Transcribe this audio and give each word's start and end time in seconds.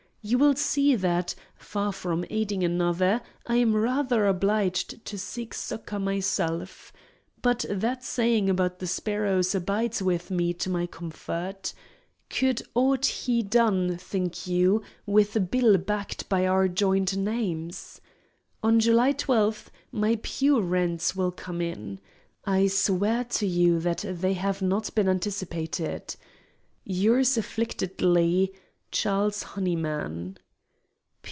You 0.23 0.37
will 0.37 0.53
see 0.55 0.93
that, 0.97 1.33
far 1.55 1.91
from 1.91 2.25
aiding 2.29 2.63
another, 2.63 3.23
I 3.47 3.55
am 3.55 3.73
rather 3.75 4.27
obliged 4.27 5.03
to 5.03 5.17
seek 5.17 5.51
succour 5.55 5.97
myself. 5.97 6.93
But 7.41 7.65
that 7.67 8.03
saying 8.03 8.47
about 8.47 8.77
the 8.77 8.85
sparrows 8.85 9.55
abides 9.55 9.99
with 9.99 10.29
me 10.29 10.53
to 10.61 10.69
my 10.69 10.85
comfort. 10.85 11.73
Could 12.29 12.61
aught 12.75 13.23
be 13.25 13.41
done, 13.41 13.97
think 13.97 14.45
you, 14.45 14.83
with 15.07 15.35
a 15.35 15.39
bill 15.39 15.75
backed 15.79 16.29
by 16.29 16.45
our 16.45 16.67
joint 16.67 17.17
names? 17.17 17.99
On 18.61 18.79
July 18.79 19.13
12 19.13 19.71
my 19.91 20.19
pew 20.21 20.59
rents 20.61 21.15
will 21.15 21.31
come 21.31 21.61
in. 21.61 21.99
I 22.45 22.67
swear 22.67 23.23
to 23.23 23.47
you 23.47 23.79
that 23.79 24.05
they 24.07 24.33
have 24.33 24.61
not 24.61 24.93
been 24.93 25.09
anticipated. 25.09 26.15
Yours 26.85 27.39
afflictedly, 27.39 28.53
CHARLES 28.93 29.43
HONEYMAN. 29.55 30.37